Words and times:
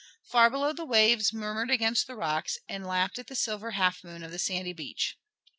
Far 0.23 0.49
below 0.49 0.73
the 0.73 0.83
waves 0.83 1.31
murmured 1.31 1.69
against 1.69 2.07
the 2.07 2.15
rocks 2.15 2.57
and 2.67 2.87
lapped 2.87 3.19
at 3.19 3.27
the 3.27 3.35
silver 3.35 3.69
half 3.77 4.03
moon 4.03 4.23
of 4.23 4.31
the 4.31 4.39
sandy 4.39 4.73
beach. 4.73 5.15